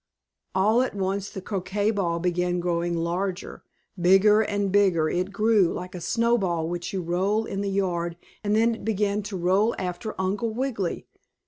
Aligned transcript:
All 0.55 0.81
at 0.81 0.95
once 0.95 1.29
the 1.29 1.43
croquet 1.43 1.91
ball 1.91 2.17
began 2.17 2.59
growing 2.59 2.97
larger! 2.97 3.63
Bigger 3.99 4.41
and 4.41 4.71
bigger 4.71 5.07
it 5.09 5.31
grew, 5.31 5.71
like 5.71 5.93
a 5.93 6.01
snowball 6.01 6.67
which 6.67 6.91
you 6.91 7.03
roll 7.03 7.45
in 7.45 7.61
the 7.61 7.69
yard, 7.69 8.17
and 8.43 8.55
then 8.55 8.73
it 8.73 8.83
began 8.83 9.21
to 9.21 9.37
roll 9.37 9.75
after 9.77 10.19
Uncle 10.19 10.49
Wiggily. 10.55 11.05